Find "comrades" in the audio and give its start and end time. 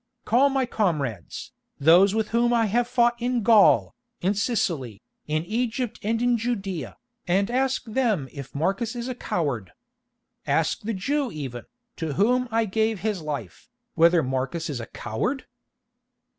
0.65-1.51